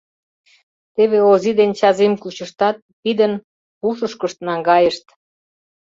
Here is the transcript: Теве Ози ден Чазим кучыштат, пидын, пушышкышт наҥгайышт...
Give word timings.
Теве 0.95 1.19
Ози 1.31 1.51
ден 1.59 1.71
Чазим 1.79 2.13
кучыштат, 2.21 2.77
пидын, 3.01 3.33
пушышкышт 3.79 4.37
наҥгайышт... 4.47 5.05